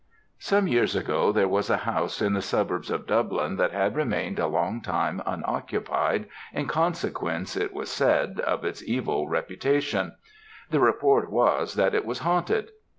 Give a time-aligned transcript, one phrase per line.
[0.39, 4.39] "Some years ago there was a house in the suburbs of Dublin that had remained
[4.39, 10.13] a long time unoccupied, in consequence, it was said, of its evil reputation
[10.71, 12.71] the report was, that it was haunted.